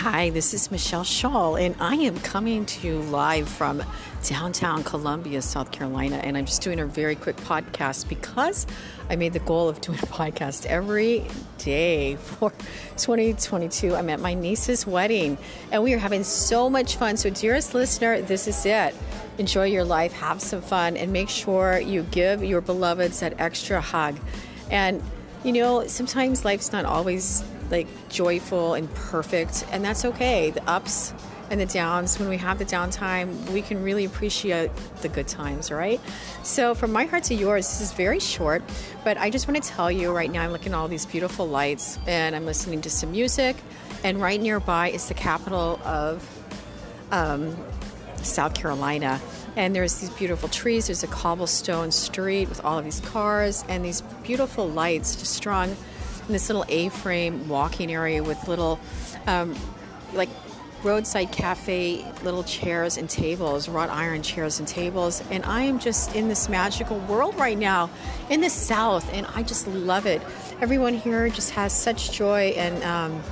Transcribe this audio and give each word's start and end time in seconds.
Hi, 0.00 0.30
this 0.30 0.54
is 0.54 0.68
Machel 0.68 1.04
Shull, 1.04 1.56
and 1.56 1.76
I 1.78 1.94
am 1.94 2.18
coming 2.20 2.64
to 2.64 2.88
you 2.88 3.00
live 3.00 3.46
from 3.46 3.82
downtown 4.24 4.82
Columbia, 4.82 5.42
South 5.42 5.72
Carolina. 5.72 6.16
And 6.16 6.38
I'm 6.38 6.46
just 6.46 6.62
doing 6.62 6.80
a 6.80 6.86
very 6.86 7.14
quick 7.14 7.36
podcast 7.36 8.08
because 8.08 8.66
I 9.10 9.16
made 9.16 9.34
the 9.34 9.40
goal 9.40 9.68
of 9.68 9.82
doing 9.82 9.98
a 9.98 10.06
podcast 10.06 10.64
every 10.64 11.26
day 11.58 12.16
for 12.16 12.50
2022. 12.96 13.94
I'm 13.94 14.08
at 14.08 14.20
my 14.20 14.32
niece's 14.32 14.86
wedding, 14.86 15.36
and 15.70 15.82
we 15.82 15.92
are 15.92 15.98
having 15.98 16.24
so 16.24 16.70
much 16.70 16.96
fun. 16.96 17.18
So, 17.18 17.28
dearest 17.28 17.74
listener, 17.74 18.22
this 18.22 18.48
is 18.48 18.64
it. 18.64 18.94
Enjoy 19.36 19.66
your 19.66 19.84
life, 19.84 20.14
have 20.14 20.40
some 20.40 20.62
fun, 20.62 20.96
and 20.96 21.12
make 21.12 21.28
sure 21.28 21.78
you 21.78 22.04
give 22.04 22.42
your 22.42 22.62
beloveds 22.62 23.20
that 23.20 23.34
extra 23.38 23.82
hug. 23.82 24.18
And 24.70 25.02
you 25.44 25.52
know, 25.52 25.86
sometimes 25.88 26.42
life's 26.46 26.72
not 26.72 26.86
always 26.86 27.44
like 27.70 27.88
joyful 28.08 28.74
and 28.74 28.92
perfect, 28.94 29.64
and 29.70 29.84
that's 29.84 30.04
okay. 30.04 30.50
The 30.50 30.68
ups 30.68 31.14
and 31.50 31.60
the 31.60 31.66
downs, 31.66 32.18
when 32.18 32.28
we 32.28 32.36
have 32.36 32.58
the 32.58 32.64
downtime, 32.64 33.50
we 33.50 33.60
can 33.60 33.82
really 33.82 34.04
appreciate 34.04 34.70
the 35.02 35.08
good 35.08 35.26
times, 35.26 35.72
right? 35.72 36.00
So, 36.44 36.74
from 36.74 36.92
my 36.92 37.04
heart 37.04 37.24
to 37.24 37.34
yours, 37.34 37.66
this 37.66 37.80
is 37.80 37.92
very 37.92 38.20
short, 38.20 38.62
but 39.04 39.18
I 39.18 39.30
just 39.30 39.48
want 39.48 39.62
to 39.62 39.68
tell 39.68 39.90
you 39.90 40.12
right 40.12 40.30
now, 40.30 40.44
I'm 40.44 40.52
looking 40.52 40.72
at 40.72 40.78
all 40.78 40.86
these 40.86 41.06
beautiful 41.06 41.48
lights 41.48 41.98
and 42.06 42.36
I'm 42.36 42.46
listening 42.46 42.82
to 42.82 42.90
some 42.90 43.10
music, 43.10 43.56
and 44.04 44.20
right 44.20 44.40
nearby 44.40 44.90
is 44.90 45.08
the 45.08 45.14
capital 45.14 45.80
of 45.84 46.28
um, 47.10 47.56
South 48.22 48.54
Carolina. 48.54 49.20
And 49.56 49.74
there's 49.74 49.96
these 49.98 50.10
beautiful 50.10 50.48
trees. 50.48 50.86
There's 50.86 51.02
a 51.02 51.08
cobblestone 51.08 51.90
street 51.90 52.48
with 52.48 52.64
all 52.64 52.78
of 52.78 52.84
these 52.84 53.00
cars 53.00 53.64
and 53.68 53.84
these 53.84 54.02
beautiful 54.22 54.68
lights 54.68 55.16
just 55.16 55.32
strung 55.34 55.76
this 56.32 56.48
little 56.48 56.64
A-frame 56.68 57.48
walking 57.48 57.92
area 57.92 58.22
with 58.22 58.48
little, 58.48 58.78
um, 59.26 59.54
like 60.12 60.28
roadside 60.82 61.30
cafe, 61.30 62.04
little 62.22 62.42
chairs 62.42 62.96
and 62.96 63.08
tables, 63.08 63.68
wrought 63.68 63.90
iron 63.90 64.22
chairs 64.22 64.58
and 64.58 64.66
tables. 64.66 65.22
And 65.30 65.44
I 65.44 65.62
am 65.62 65.78
just 65.78 66.14
in 66.16 66.28
this 66.28 66.48
magical 66.48 66.98
world 67.00 67.36
right 67.36 67.58
now 67.58 67.90
in 68.30 68.40
the 68.40 68.50
South, 68.50 69.12
and 69.12 69.26
I 69.34 69.42
just 69.42 69.66
love 69.68 70.06
it. 70.06 70.22
Everyone 70.60 70.94
here 70.94 71.28
just 71.28 71.50
has 71.50 71.72
such 71.72 72.12
joy 72.12 72.54
and 72.56 72.82
um, 72.84 73.22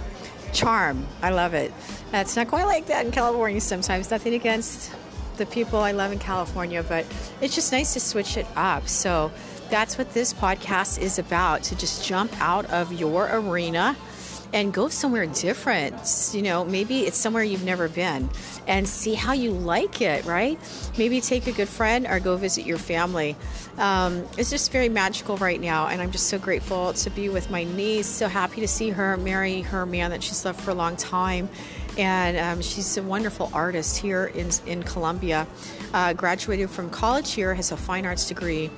charm. 0.52 1.06
I 1.22 1.30
love 1.30 1.54
it. 1.54 1.72
It's 2.12 2.36
not 2.36 2.48
quite 2.48 2.64
like 2.64 2.86
that 2.86 3.06
in 3.06 3.12
California 3.12 3.60
sometimes. 3.60 4.10
Nothing 4.10 4.34
against 4.34 4.92
the 5.36 5.46
people 5.46 5.78
I 5.78 5.92
love 5.92 6.12
in 6.12 6.18
California, 6.18 6.82
but 6.82 7.06
it's 7.40 7.54
just 7.54 7.72
nice 7.72 7.94
to 7.94 8.00
switch 8.00 8.36
it 8.36 8.46
up. 8.56 8.88
So 8.88 9.30
that's 9.70 9.98
what 9.98 10.12
this 10.14 10.32
podcast 10.32 10.98
is 10.98 11.18
about 11.18 11.62
to 11.64 11.76
just 11.76 12.04
jump 12.04 12.32
out 12.40 12.66
of 12.70 12.92
your 12.92 13.28
arena 13.30 13.96
and 14.52 14.72
go 14.72 14.88
somewhere 14.88 15.26
different. 15.26 15.94
You 16.32 16.42
know, 16.42 16.64
maybe 16.64 17.00
it's 17.00 17.16
somewhere 17.16 17.42
you've 17.42 17.64
never 17.64 17.88
been 17.88 18.30
and 18.66 18.88
see 18.88 19.14
how 19.14 19.32
you 19.32 19.50
like 19.50 20.00
it, 20.00 20.24
right? 20.24 20.58
Maybe 20.96 21.20
take 21.20 21.46
a 21.46 21.52
good 21.52 21.68
friend 21.68 22.06
or 22.06 22.20
go 22.20 22.36
visit 22.36 22.66
your 22.66 22.78
family. 22.78 23.36
Um, 23.76 24.26
it's 24.36 24.50
just 24.50 24.72
very 24.72 24.88
magical 24.88 25.36
right 25.36 25.60
now, 25.60 25.86
and 25.86 26.00
I'm 26.00 26.10
just 26.10 26.28
so 26.28 26.38
grateful 26.38 26.92
to 26.94 27.10
be 27.10 27.28
with 27.28 27.50
my 27.50 27.64
niece. 27.64 28.06
So 28.06 28.28
happy 28.28 28.60
to 28.62 28.68
see 28.68 28.90
her 28.90 29.16
marry 29.16 29.62
her 29.62 29.86
man 29.86 30.10
that 30.10 30.22
she's 30.22 30.44
loved 30.44 30.60
for 30.60 30.70
a 30.70 30.74
long 30.74 30.96
time. 30.96 31.48
And 31.98 32.38
um, 32.38 32.62
she's 32.62 32.96
a 32.96 33.02
wonderful 33.02 33.50
artist 33.52 33.98
here 33.98 34.26
in, 34.26 34.50
in 34.66 34.82
Columbia. 34.84 35.46
Uh, 35.92 36.12
graduated 36.12 36.70
from 36.70 36.90
college 36.90 37.32
here, 37.32 37.54
has 37.54 37.72
a 37.72 37.76
fine 37.76 38.06
arts 38.06 38.28
degree. 38.28 38.70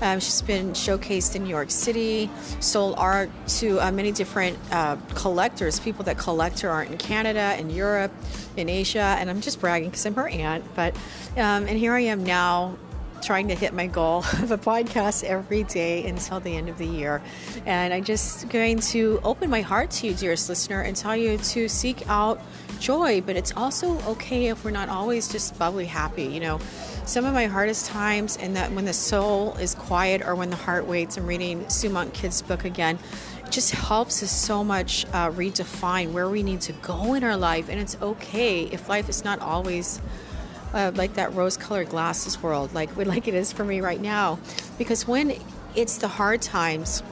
Um, 0.00 0.20
she's 0.20 0.42
been 0.42 0.70
showcased 0.70 1.34
in 1.34 1.42
New 1.42 1.50
York 1.50 1.72
City, 1.72 2.30
sold 2.60 2.94
art 2.96 3.30
to 3.58 3.80
uh, 3.80 3.90
many 3.90 4.12
different 4.12 4.56
uh, 4.70 4.96
collectors, 5.14 5.80
people 5.80 6.04
that 6.04 6.18
collect 6.18 6.60
her 6.60 6.70
art 6.70 6.88
in 6.88 6.96
Canada, 6.98 7.56
in 7.58 7.68
Europe, 7.68 8.12
in 8.56 8.68
Asia. 8.68 9.16
And 9.18 9.28
I'm 9.28 9.40
just 9.40 9.60
bragging 9.60 9.90
because 9.90 10.06
I'm 10.06 10.14
her 10.14 10.28
aunt. 10.28 10.64
But 10.76 10.94
um, 11.36 11.66
and 11.66 11.70
here 11.70 11.94
I 11.94 12.00
am 12.00 12.22
now 12.22 12.78
trying 13.22 13.48
to 13.48 13.54
hit 13.54 13.72
my 13.72 13.86
goal 13.86 14.18
of 14.42 14.50
a 14.50 14.58
podcast 14.58 15.24
every 15.24 15.64
day 15.64 16.06
until 16.06 16.40
the 16.40 16.56
end 16.56 16.68
of 16.68 16.78
the 16.78 16.86
year. 16.86 17.22
And 17.66 17.92
I'm 17.92 18.04
just 18.04 18.48
going 18.48 18.80
to 18.80 19.20
open 19.24 19.50
my 19.50 19.60
heart 19.60 19.90
to 19.92 20.06
you, 20.06 20.14
dearest 20.14 20.48
listener, 20.48 20.82
and 20.82 20.96
tell 20.96 21.16
you 21.16 21.38
to 21.38 21.68
seek 21.68 22.08
out 22.08 22.40
joy. 22.80 23.20
But 23.20 23.36
it's 23.36 23.52
also 23.56 23.98
okay 24.02 24.48
if 24.48 24.64
we're 24.64 24.70
not 24.70 24.88
always 24.88 25.28
just 25.28 25.58
bubbly 25.58 25.86
happy. 25.86 26.24
You 26.24 26.40
know, 26.40 26.60
some 27.04 27.24
of 27.24 27.34
my 27.34 27.46
hardest 27.46 27.86
times, 27.86 28.36
and 28.36 28.56
that 28.56 28.72
when 28.72 28.84
the 28.84 28.92
soul 28.92 29.54
is 29.56 29.74
quiet 29.74 30.22
or 30.22 30.34
when 30.34 30.50
the 30.50 30.56
heart 30.56 30.86
waits, 30.86 31.16
I'm 31.16 31.26
reading 31.26 31.68
Sue 31.68 31.88
Monk 31.88 32.14
Kidd's 32.14 32.42
book 32.42 32.64
again. 32.64 32.98
It 33.44 33.52
just 33.52 33.70
helps 33.72 34.22
us 34.22 34.30
so 34.30 34.62
much 34.62 35.06
uh, 35.06 35.30
redefine 35.30 36.12
where 36.12 36.28
we 36.28 36.42
need 36.42 36.60
to 36.62 36.72
go 36.74 37.14
in 37.14 37.24
our 37.24 37.36
life. 37.36 37.68
And 37.68 37.80
it's 37.80 37.96
okay 38.00 38.64
if 38.64 38.88
life 38.88 39.08
is 39.08 39.24
not 39.24 39.40
always 39.40 40.00
uh, 40.72 40.92
like 40.94 41.14
that 41.14 41.34
rose-colored 41.34 41.88
glasses 41.88 42.42
world, 42.42 42.72
like 42.74 42.96
like 43.06 43.28
it 43.28 43.34
is 43.34 43.52
for 43.52 43.64
me 43.64 43.80
right 43.80 44.00
now, 44.00 44.38
because 44.78 45.06
when 45.06 45.38
it's 45.74 45.98
the 45.98 46.08
hard 46.08 46.42
times, 46.42 47.02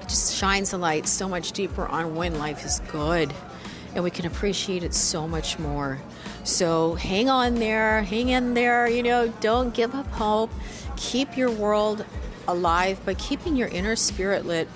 it 0.00 0.08
just 0.08 0.34
shines 0.34 0.72
a 0.72 0.78
light 0.78 1.06
so 1.06 1.28
much 1.28 1.52
deeper 1.52 1.86
on 1.86 2.14
when 2.14 2.38
life 2.38 2.64
is 2.64 2.80
good 2.88 3.32
and 3.94 4.02
we 4.02 4.10
can 4.10 4.26
appreciate 4.26 4.82
it 4.82 4.92
so 4.92 5.26
much 5.28 5.58
more. 5.58 6.00
So 6.42 6.94
hang 6.94 7.30
on 7.30 7.54
there, 7.54 8.02
hang 8.02 8.28
in 8.28 8.54
there, 8.54 8.88
you 8.88 9.02
know, 9.02 9.28
don't 9.40 9.72
give 9.72 9.94
up 9.94 10.06
hope. 10.08 10.50
Keep 10.96 11.36
your 11.36 11.50
world 11.50 12.04
alive 12.46 13.04
by 13.06 13.14
keeping 13.14 13.56
your 13.56 13.68
inner 13.68 13.96
spirit 13.96 14.44
lit 14.44 14.68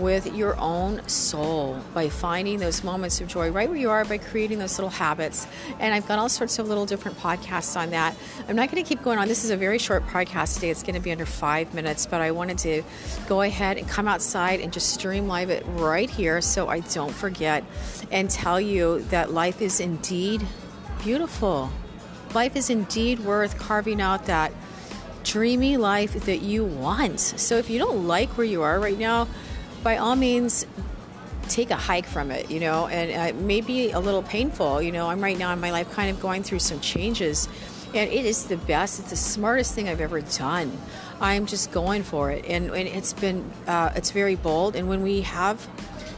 with 0.00 0.34
your 0.34 0.58
own 0.58 1.06
soul 1.08 1.80
by 1.94 2.08
finding 2.08 2.58
those 2.58 2.84
moments 2.84 3.20
of 3.20 3.28
joy 3.28 3.50
right 3.50 3.68
where 3.68 3.78
you 3.78 3.90
are 3.90 4.04
by 4.04 4.18
creating 4.18 4.58
those 4.58 4.78
little 4.78 4.90
habits. 4.90 5.46
And 5.78 5.94
I've 5.94 6.06
got 6.06 6.18
all 6.18 6.28
sorts 6.28 6.58
of 6.58 6.68
little 6.68 6.86
different 6.86 7.18
podcasts 7.18 7.76
on 7.76 7.90
that. 7.90 8.16
I'm 8.48 8.56
not 8.56 8.70
going 8.70 8.82
to 8.82 8.88
keep 8.88 9.02
going 9.02 9.18
on. 9.18 9.28
This 9.28 9.44
is 9.44 9.50
a 9.50 9.56
very 9.56 9.78
short 9.78 10.06
podcast 10.06 10.54
today. 10.54 10.70
It's 10.70 10.82
going 10.82 10.94
to 10.94 11.00
be 11.00 11.12
under 11.12 11.26
five 11.26 11.74
minutes, 11.74 12.06
but 12.06 12.20
I 12.20 12.30
wanted 12.30 12.58
to 12.58 12.82
go 13.26 13.42
ahead 13.42 13.76
and 13.76 13.88
come 13.88 14.08
outside 14.08 14.60
and 14.60 14.72
just 14.72 14.94
stream 14.94 15.28
live 15.28 15.50
it 15.50 15.64
right 15.66 16.08
here 16.08 16.40
so 16.40 16.68
I 16.68 16.80
don't 16.80 17.12
forget 17.12 17.64
and 18.10 18.30
tell 18.30 18.60
you 18.60 19.00
that 19.10 19.32
life 19.32 19.60
is 19.60 19.80
indeed 19.80 20.46
beautiful. 21.02 21.70
Life 22.34 22.56
is 22.56 22.70
indeed 22.70 23.20
worth 23.20 23.58
carving 23.58 24.00
out 24.00 24.26
that 24.26 24.52
dreamy 25.24 25.76
life 25.76 26.24
that 26.24 26.38
you 26.38 26.64
want. 26.64 27.20
So 27.20 27.56
if 27.56 27.68
you 27.68 27.78
don't 27.78 28.06
like 28.06 28.30
where 28.38 28.46
you 28.46 28.62
are 28.62 28.80
right 28.80 28.98
now, 28.98 29.28
by 29.82 29.96
all 29.96 30.16
means, 30.16 30.66
take 31.48 31.70
a 31.70 31.76
hike 31.76 32.06
from 32.06 32.30
it, 32.30 32.50
you 32.50 32.60
know, 32.60 32.86
and 32.86 33.10
it 33.10 33.40
may 33.40 33.60
be 33.60 33.90
a 33.90 34.00
little 34.00 34.22
painful. 34.22 34.82
You 34.82 34.92
know, 34.92 35.08
I'm 35.08 35.20
right 35.20 35.38
now 35.38 35.52
in 35.52 35.60
my 35.60 35.70
life 35.70 35.90
kind 35.92 36.10
of 36.10 36.20
going 36.20 36.42
through 36.42 36.58
some 36.60 36.80
changes, 36.80 37.48
and 37.94 38.10
it 38.10 38.24
is 38.24 38.44
the 38.44 38.56
best. 38.56 39.00
It's 39.00 39.10
the 39.10 39.16
smartest 39.16 39.74
thing 39.74 39.88
I've 39.88 40.00
ever 40.00 40.20
done. 40.20 40.76
I'm 41.20 41.46
just 41.46 41.72
going 41.72 42.02
for 42.02 42.30
it, 42.30 42.44
and, 42.46 42.70
and 42.70 42.88
it's 42.88 43.12
been 43.12 43.50
uh, 43.66 43.92
it's 43.96 44.10
very 44.10 44.36
bold. 44.36 44.76
And 44.76 44.88
when 44.88 45.02
we 45.02 45.22
have 45.22 45.66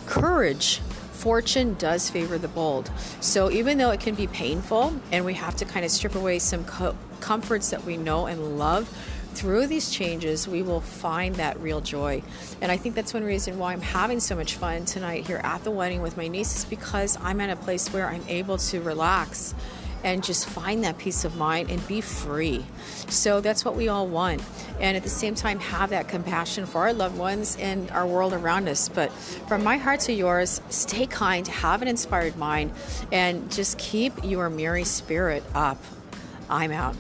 courage, 0.06 0.80
fortune 1.12 1.74
does 1.74 2.10
favor 2.10 2.38
the 2.38 2.48
bold. 2.48 2.90
So 3.20 3.50
even 3.50 3.78
though 3.78 3.90
it 3.90 4.00
can 4.00 4.14
be 4.14 4.26
painful, 4.26 4.94
and 5.12 5.24
we 5.24 5.34
have 5.34 5.56
to 5.56 5.64
kind 5.64 5.84
of 5.84 5.90
strip 5.90 6.14
away 6.14 6.38
some 6.38 6.64
co- 6.64 6.96
comforts 7.20 7.70
that 7.70 7.84
we 7.84 7.96
know 7.96 8.26
and 8.26 8.58
love 8.58 8.88
through 9.32 9.66
these 9.66 9.90
changes, 9.90 10.46
we 10.46 10.62
will 10.62 10.80
find 10.80 11.36
that 11.36 11.58
real 11.60 11.80
joy. 11.80 12.22
And 12.60 12.70
I 12.70 12.76
think 12.76 12.94
that's 12.94 13.14
one 13.14 13.24
reason 13.24 13.58
why 13.58 13.72
I'm 13.72 13.80
having 13.80 14.20
so 14.20 14.34
much 14.36 14.56
fun 14.56 14.84
tonight 14.84 15.26
here 15.26 15.40
at 15.42 15.64
the 15.64 15.70
wedding 15.70 16.02
with 16.02 16.16
my 16.16 16.28
niece 16.28 16.56
is 16.56 16.64
because 16.64 17.16
I'm 17.20 17.40
at 17.40 17.50
a 17.50 17.56
place 17.56 17.92
where 17.92 18.08
I'm 18.08 18.24
able 18.28 18.58
to 18.58 18.80
relax 18.80 19.54
and 20.02 20.24
just 20.24 20.48
find 20.48 20.84
that 20.84 20.98
peace 20.98 21.24
of 21.24 21.36
mind 21.36 21.70
and 21.70 21.86
be 21.86 22.00
free. 22.00 22.64
So 23.08 23.40
that's 23.40 23.64
what 23.64 23.76
we 23.76 23.88
all 23.88 24.06
want. 24.06 24.42
And 24.80 24.96
at 24.96 25.02
the 25.02 25.10
same 25.10 25.34
time, 25.34 25.60
have 25.60 25.90
that 25.90 26.08
compassion 26.08 26.66
for 26.66 26.78
our 26.82 26.92
loved 26.92 27.18
ones 27.18 27.56
and 27.60 27.90
our 27.90 28.06
world 28.06 28.32
around 28.32 28.68
us. 28.68 28.88
But 28.88 29.12
from 29.12 29.62
my 29.62 29.76
heart 29.76 30.00
to 30.00 30.12
yours, 30.12 30.60
stay 30.70 31.06
kind, 31.06 31.46
have 31.48 31.82
an 31.82 31.88
inspired 31.88 32.36
mind, 32.36 32.72
and 33.12 33.50
just 33.52 33.78
keep 33.78 34.12
your 34.24 34.48
merry 34.48 34.84
spirit 34.84 35.44
up. 35.54 35.78
I'm 36.48 36.72
out. 36.72 36.96